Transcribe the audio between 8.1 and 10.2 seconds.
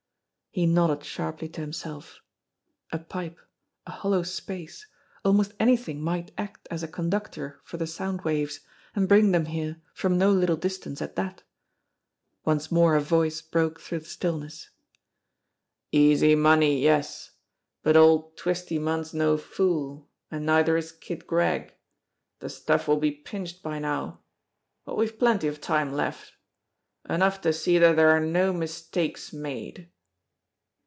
waves, and bring them here from